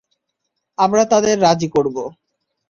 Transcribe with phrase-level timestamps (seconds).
[0.77, 1.95] আমরা তাদের রাজী করব।